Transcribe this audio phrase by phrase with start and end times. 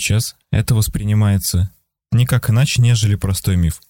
[0.00, 1.70] Сейчас это воспринимается
[2.10, 3.82] не как иначе, нежели простой миф.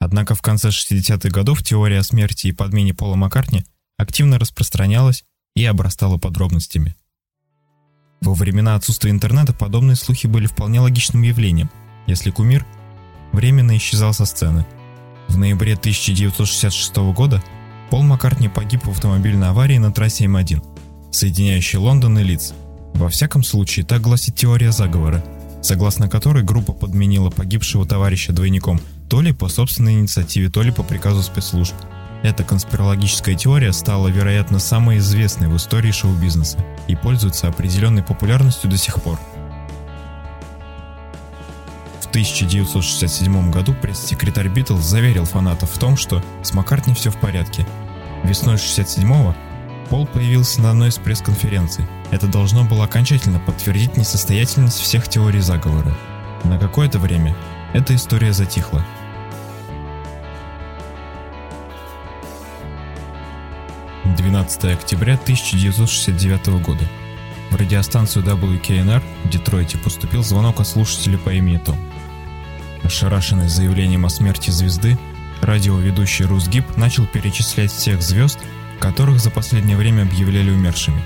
[0.00, 3.64] Однако в конце 60-х годов теория о смерти и подмене Пола Маккартни
[3.96, 5.24] активно распространялась
[5.54, 6.96] и обрастала подробностями.
[8.22, 11.70] Во времена отсутствия интернета подобные слухи были вполне логичным явлением,
[12.08, 12.66] если кумир
[13.32, 14.66] временно исчезал со сцены.
[15.28, 17.40] В ноябре 1966 года
[17.88, 22.52] Пол Маккартни погиб в автомобильной аварии на трассе М1, соединяющей Лондон и Лидс.
[22.94, 25.24] Во всяком случае, так гласит теория заговора,
[25.62, 30.82] согласно которой группа подменила погибшего товарища двойником то ли по собственной инициативе, то ли по
[30.82, 31.74] приказу спецслужб.
[32.22, 38.78] Эта конспирологическая теория стала, вероятно, самой известной в истории шоу-бизнеса и пользуется определенной популярностью до
[38.78, 39.18] сих пор.
[42.00, 47.66] В 1967 году пресс-секретарь Битлз заверил фанатов в том, что с Маккартни все в порядке.
[48.24, 49.34] Весной 67-го
[49.92, 51.84] Пол появился на одной из пресс-конференций.
[52.10, 55.94] Это должно было окончательно подтвердить несостоятельность всех теорий заговора.
[56.44, 57.36] На какое-то время
[57.74, 58.82] эта история затихла.
[64.16, 66.88] 12 октября 1969 года.
[67.50, 71.76] В радиостанцию WKNR в Детройте поступил звонок от слушателя по имени Том.
[72.82, 74.96] Ошарашенный заявлением о смерти звезды,
[75.42, 78.38] радиоведущий Рус Гиб начал перечислять всех звезд,
[78.82, 81.00] которых за последнее время объявляли умершими.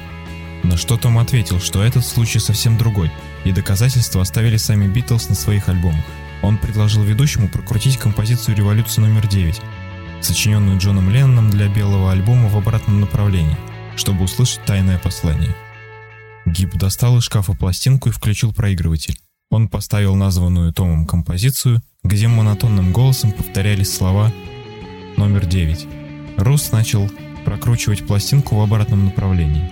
[0.62, 3.12] На что Том ответил, что этот случай совсем другой,
[3.44, 6.04] и доказательства оставили сами Битлз на своих альбомах.
[6.42, 9.60] Он предложил ведущему прокрутить композицию «Революция номер 9»,
[10.22, 13.58] сочиненную Джоном Ленноном для белого альбома в обратном направлении,
[13.94, 15.54] чтобы услышать тайное послание.
[16.47, 19.19] Гиб достал из шкафа пластинку и включил проигрыватель.
[19.50, 24.32] Он поставил названную Томом композицию, где монотонным голосом повторялись слова
[25.19, 26.38] «Номер 9».
[26.38, 27.10] Рус начал
[27.46, 29.70] прокручивать пластинку в обратном направлении.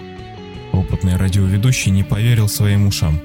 [0.72, 3.20] Опытный радиоведущий не поверил своим ушам.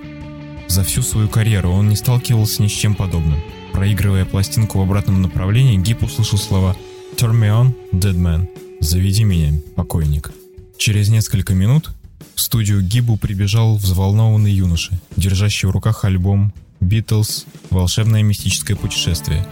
[0.67, 3.39] За всю свою карьеру он не сталкивался ни с чем подобным.
[3.73, 6.75] Проигрывая пластинку в обратном направлении, Гиб услышал слова
[7.15, 8.47] Turn me on, dead man.
[8.79, 10.31] Заведи меня, покойник.
[10.77, 11.91] Через несколько минут
[12.33, 19.45] в студию Гибу прибежал взволнованный юноша, держащий в руках альбом Beatles «Волшебное мистическое путешествие».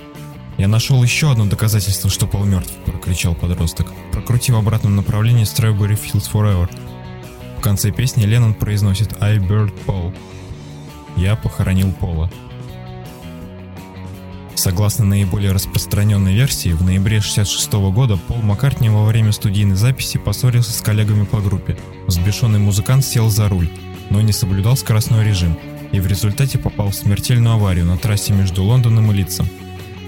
[0.57, 6.00] «Я нашел еще одно доказательство, что Пол мертв»,— прокричал подросток, прокрутив в обратном направлении Strawberry
[6.00, 6.69] Fields Forever.
[7.59, 10.16] В конце песни Леннон произносит «I buried Paul».
[11.16, 12.31] «Я похоронил Пола».
[14.56, 20.72] Согласно наиболее распространенной версии, в ноябре 1966 года Пол Маккартни во время студийной записи поссорился
[20.72, 21.78] с коллегами по группе.
[22.07, 23.69] Взбешенный музыкант сел за руль,
[24.09, 25.56] но не соблюдал скоростной режим
[25.91, 29.47] и в результате попал в смертельную аварию на трассе между Лондоном и Лидсом.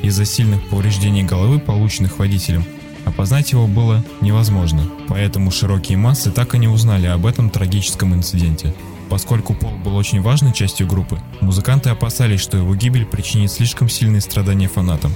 [0.02, 2.64] Из-за сильных повреждений головы, полученных водителем,
[3.06, 8.74] опознать его было невозможно, поэтому широкие массы так и не узнали об этом трагическом инциденте.
[9.10, 14.22] Поскольку Пол был очень важной частью группы, музыканты опасались, что его гибель причинит слишком сильные
[14.22, 15.14] страдания фанатам,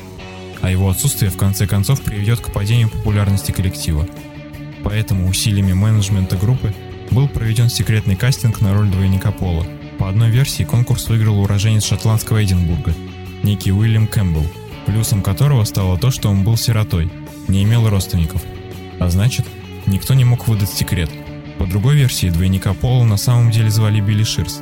[0.61, 4.07] а его отсутствие в конце концов приведет к падению популярности коллектива.
[4.83, 6.73] Поэтому усилиями менеджмента группы
[7.11, 9.65] был проведен секретный кастинг на роль двойника Пола.
[9.99, 12.93] По одной версии конкурс выиграл уроженец шотландского Эдинбурга,
[13.43, 14.45] некий Уильям Кэмпбелл,
[14.85, 17.11] плюсом которого стало то, что он был сиротой,
[17.47, 18.41] не имел родственников.
[18.99, 19.47] А значит,
[19.85, 21.09] никто не мог выдать секрет–
[21.57, 24.61] по другой версии, двойника Пола на самом деле звали Билли Ширс.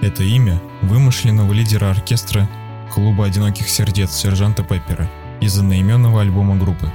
[0.00, 2.48] Это имя вымышленного лидера оркестра
[2.92, 6.88] клуба одиноких сердец сержанта Пеппера из одноименного альбома группы.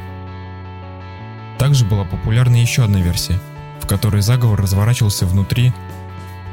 [1.58, 3.38] Также была популярна еще одна версия,
[3.82, 5.74] в которой заговор разворачивался внутри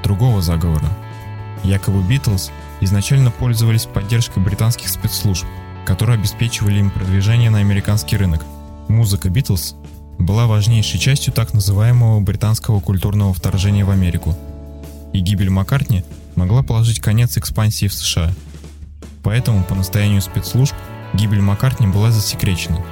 [0.02, 0.88] другого заговора.
[1.62, 5.46] Якобы Битлз изначально пользовались поддержкой британских спецслужб,
[5.86, 8.44] которые обеспечивали им продвижение на американский рынок.
[8.88, 9.76] Музыка Битлз
[10.18, 14.36] была важнейшей частью так называемого британского культурного вторжения в Америку,
[15.12, 16.04] и гибель Маккартни
[16.34, 18.32] могла положить конец экспансии в США.
[19.22, 20.74] Поэтому, по настоянию спецслужб,
[21.14, 22.84] гибель Маккартни была засекречена,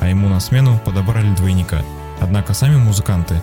[0.00, 1.82] а ему на смену подобрали двойника.
[2.20, 3.42] Однако сами музыканты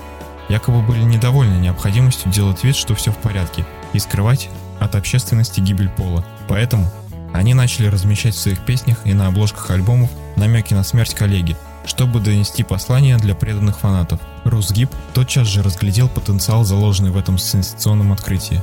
[0.50, 4.50] якобы были недовольны необходимостью делать вид, что все в порядке, и скрывать
[4.80, 6.26] от общественности гибель Пола.
[6.48, 6.92] Поэтому
[7.34, 12.20] они начали размещать в своих песнях и на обложках альбомов намеки на смерть коллеги, чтобы
[12.20, 14.20] донести послание для преданных фанатов.
[14.46, 18.62] Русгиб тотчас же разглядел потенциал, заложенный в этом сенсационном открытии.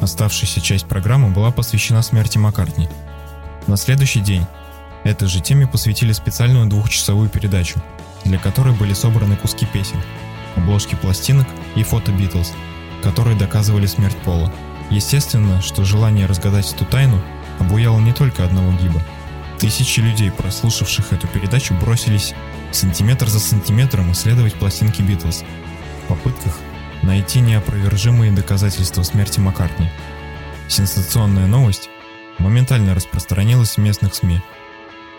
[0.00, 2.88] Оставшаяся часть программы была посвящена смерти Маккартни.
[3.66, 4.46] На следующий день
[5.04, 7.82] этой же теме посвятили специальную двухчасовую передачу,
[8.24, 10.00] для которой были собраны куски песен,
[10.56, 12.52] обложки пластинок и фото Битлз,
[13.02, 14.52] которые доказывали смерть Пола.
[14.90, 17.20] Естественно, что желание разгадать эту тайну
[17.62, 19.02] обуяло не только одного Гиба.
[19.58, 22.34] Тысячи людей, прослушавших эту передачу, бросились
[22.72, 25.44] сантиметр за сантиметром исследовать пластинки Битлз
[26.04, 26.58] в попытках
[27.02, 29.88] найти неопровержимые доказательства смерти Маккартни.
[30.68, 31.88] Сенсационная новость
[32.38, 34.40] моментально распространилась в местных СМИ.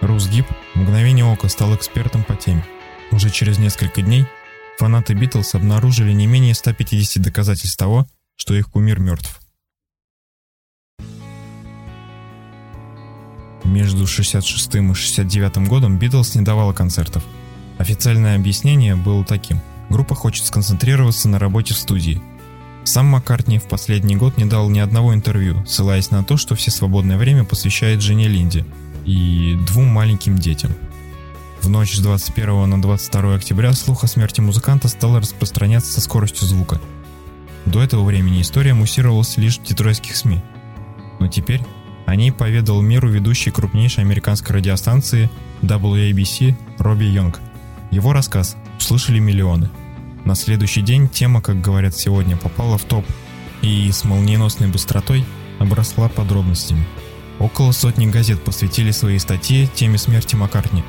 [0.01, 2.65] Русгип в мгновение ока стал экспертом по теме.
[3.11, 4.25] Уже через несколько дней
[4.77, 9.42] фанаты Битлз обнаружили не менее 150 доказательств того, что их кумир мертв.
[13.63, 17.23] Между 66 и 69 годом Битлз не давала концертов.
[17.77, 19.61] Официальное объяснение было таким.
[19.89, 22.21] Группа хочет сконцентрироваться на работе в студии.
[22.83, 26.69] Сам Маккартни в последний год не дал ни одного интервью, ссылаясь на то, что все
[26.71, 28.65] свободное время посвящает жене Линде
[29.05, 30.71] и двум маленьким детям.
[31.61, 36.45] В ночь с 21 на 22 октября слух о смерти музыканта стал распространяться со скоростью
[36.45, 36.81] звука.
[37.65, 40.41] До этого времени история муссировалась лишь в детройтских СМИ.
[41.21, 41.61] Но теперь
[42.05, 45.29] о ней поведал миру ведущий крупнейшей американской радиостанции
[45.61, 47.39] WABC Робби Йонг.
[47.91, 49.69] Его рассказ услышали миллионы.
[50.25, 53.05] На следующий день тема, как говорят сегодня, попала в топ
[53.61, 55.25] и с молниеносной быстротой
[55.59, 56.85] обросла подробностями.
[57.39, 60.83] Около сотни газет посвятили свои статьи теме смерти Маккартни.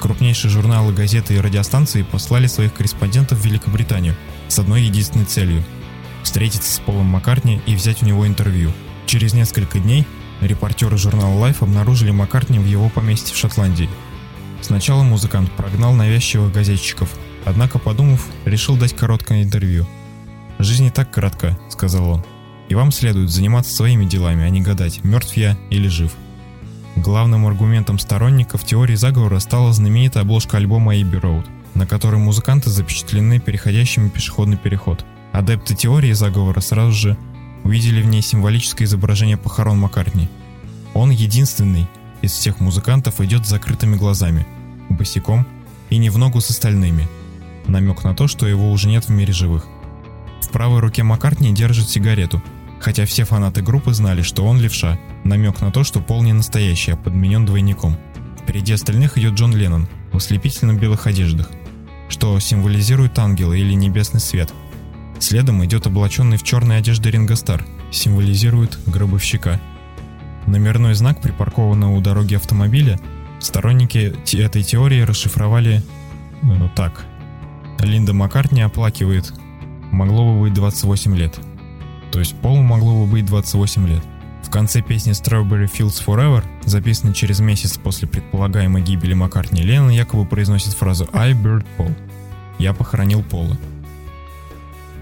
[0.00, 4.14] Крупнейшие журналы, газеты и радиостанции послали своих корреспондентов в Великобританию
[4.48, 5.64] с одной единственной целью–
[6.22, 8.72] встретиться с Полом Маккартни и взять у него интервью.
[9.06, 10.06] Через несколько дней
[10.40, 13.88] Репортеры журнала Life обнаружили Маккартни в его поместье в Шотландии.
[14.60, 17.10] Сначала музыкант прогнал навязчивых газетчиков,
[17.44, 19.86] однако, подумав, решил дать короткое интервью.
[20.58, 22.24] «Жизнь не так коротка»,— сказал он.
[22.68, 26.12] «И вам следует заниматься своими делами, а не гадать, мертв я или жив».
[26.96, 33.38] Главным аргументом сторонников теории заговора стала знаменитая обложка альбома Abbey Road, на которой музыканты запечатлены
[33.38, 35.04] переходящими пешеходный переход.
[35.32, 37.16] Адепты теории заговора сразу же
[37.68, 40.30] увидели в ней символическое изображение похорон Маккартни.
[40.94, 41.86] Он единственный
[42.22, 44.46] из всех музыкантов идет с закрытыми глазами,
[44.88, 45.46] босиком
[45.90, 47.06] и не в ногу с остальными.
[47.66, 49.66] Намек на то, что его уже нет в мире живых.
[50.40, 52.42] В правой руке Маккартни держит сигарету,
[52.80, 56.92] хотя все фанаты группы знали, что он левша, намек на то, что Пол не настоящий,
[56.92, 57.98] а подменен двойником.
[58.42, 61.50] Впереди остальных идет Джон Леннон в ослепительно белых одеждах,
[62.08, 64.54] что символизирует ангела или небесный свет–
[65.20, 69.60] Следом идет облаченный в черной одежды Ринго Стар, символизирует гробовщика.
[70.46, 72.98] Номерной знак, припаркованного у дороги автомобиля,
[73.40, 75.82] сторонники этой теории расшифровали
[76.42, 77.04] ну, так.
[77.80, 79.32] Линда Маккартни оплакивает
[79.90, 81.38] «Могло бы быть 28 лет».
[82.12, 84.02] То есть Полу могло бы быть 28 лет.
[84.42, 90.24] В конце песни Strawberry Fields Forever, записанной через месяц после предполагаемой гибели Маккартни, Леннон якобы
[90.24, 91.94] произносит фразу «I buried Paul».
[92.58, 93.58] «Я похоронил Пола».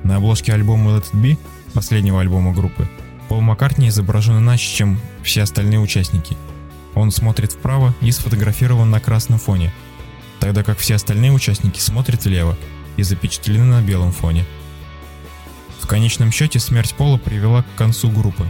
[0.06, 1.36] На обложке альбома Let It Be,
[1.74, 2.88] последнего альбома группы,
[3.28, 6.36] Пол Маккартни изображен иначе, чем все остальные участники.
[6.94, 9.72] Он смотрит вправо и сфотографирован на красном фоне,
[10.38, 12.56] тогда как все остальные участники смотрят влево
[12.96, 14.44] и запечатлены на белом фоне.
[15.80, 18.48] В конечном счете смерть Пола привела к концу группы.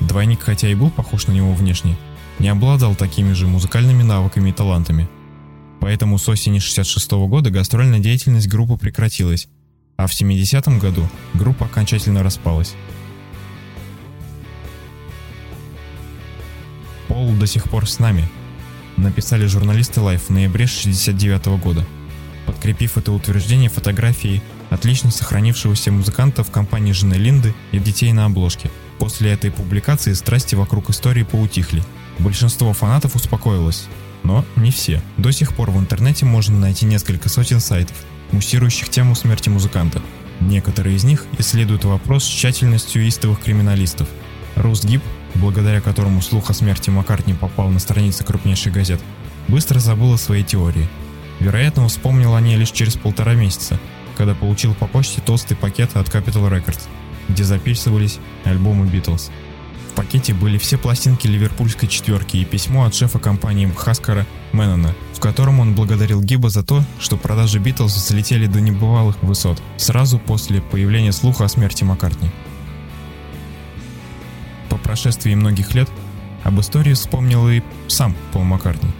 [0.00, 1.96] Двойник, хотя и был похож на него внешне,
[2.40, 5.08] не обладал такими же музыкальными навыками и талантами.
[5.80, 9.46] Поэтому с осени 66 года гастрольная деятельность группы прекратилась,
[9.96, 12.74] а в 70-м году группа окончательно распалась.
[17.08, 18.28] Пол до сих пор с нами,
[18.96, 21.86] написали журналисты Life в ноябре 69 -го года,
[22.46, 28.70] подкрепив это утверждение фотографией отлично сохранившегося музыканта в компании жены Линды и детей на обложке.
[28.98, 31.82] После этой публикации страсти вокруг истории поутихли.
[32.18, 33.86] Большинство фанатов успокоилось,
[34.22, 35.02] но не все.
[35.18, 37.96] До сих пор в интернете можно найти несколько сотен сайтов,
[38.32, 40.02] муссирующих тему смерти музыканта.
[40.40, 44.08] Некоторые из них исследуют вопрос с тщательностью истовых криминалистов.
[44.54, 45.02] Рус Гиб,
[45.34, 49.00] благодаря которому слух о смерти Маккартни попал на страницы крупнейших газет,
[49.48, 50.88] быстро забыл о своей теории.
[51.40, 53.78] Вероятно, вспомнил о ней лишь через полтора месяца,
[54.16, 56.82] когда получил по почте толстый пакет от Capitol Records,
[57.28, 59.30] где записывались альбомы Beatles.
[59.96, 65.60] Пакете были все пластинки ливерпульской четверки и письмо от шефа компании Хаскара Мэннона– в котором
[65.60, 71.12] он благодарил Гиба за то, что продажи Битлз взлетели до небывалых высот сразу после появления
[71.12, 72.30] слуха о смерти Маккартни.
[74.68, 75.88] По прошествии многих лет
[76.44, 78.90] об истории вспомнил и сам Пол Маккартни.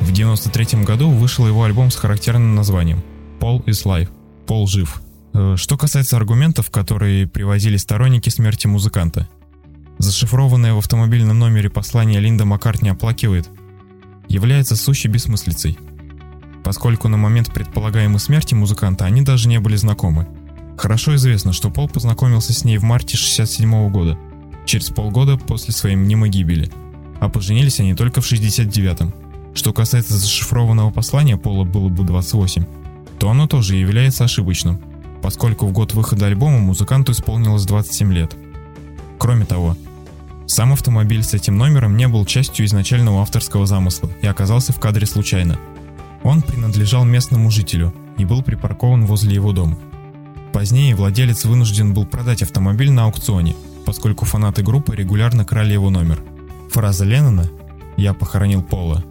[0.00, 3.00] В 1993 году вышел его альбом с характерным названием
[3.38, 4.08] «Paul is Live»–
[4.46, 5.00] «Пол жив».
[5.34, 9.28] Э, что касается аргументов, которые привозили сторонники смерти музыканта.
[10.00, 13.48] Зашифрованное в автомобильном номере послание Линда Маккартни оплакивает–
[14.30, 15.76] является сущей бессмыслицей,
[16.62, 20.28] поскольку на момент предполагаемой смерти музыканта они даже не были знакомы.
[20.78, 24.16] Хорошо известно, что Пол познакомился с ней в марте 67 года,
[24.66, 26.70] через полгода после своей мнимой гибели,
[27.18, 29.12] а поженились они только в 69-м.
[29.52, 32.64] Что касается зашифрованного послания Пола было бы 28,
[33.18, 34.80] то оно тоже является ошибочным,
[35.22, 38.36] поскольку в год выхода альбома музыканту исполнилось 27 лет.
[39.18, 39.76] Кроме того,
[40.50, 45.06] Сам автомобиль с этим номером не был частью изначального авторского замысла и оказался в кадре
[45.06, 45.60] случайно.
[46.24, 49.78] Он принадлежал местному жителю и был припаркован возле его дома.
[50.52, 53.54] Позднее владелец вынужден был продать автомобиль на аукционе,
[53.86, 56.20] поскольку фанаты группы регулярно крали его номер.
[56.72, 57.48] Фраза Леннона
[57.96, 59.04] «Я похоронил Пола»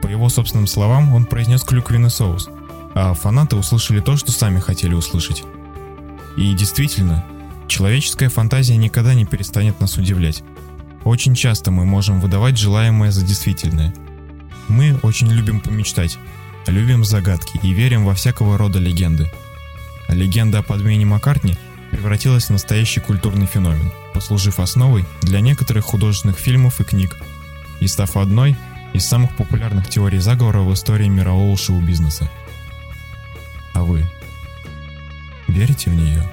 [0.00, 2.48] По его собственным словам, он произнес клюквенный соус,
[2.94, 5.44] а фанаты услышали то, что сами хотели услышать.
[6.38, 7.26] И действительно,
[7.68, 10.42] человеческая фантазия никогда не перестанет нас удивлять.
[11.04, 13.94] Очень часто мы можем выдавать желаемое за действительное.
[14.68, 16.18] Мы очень любим помечтать,
[16.66, 19.30] любим загадки и верим во всякого рода легенды.
[20.08, 21.56] Легенда о подмене Маккартни
[21.90, 27.16] превратилась в настоящий культурный феномен, послужив основой для некоторых художественных фильмов и книг,
[27.80, 28.56] и став одной
[28.92, 32.30] из самых популярных теорий заговора в истории мирового шоу-бизнеса.
[33.74, 34.04] А вы
[35.48, 36.24] верите в нее?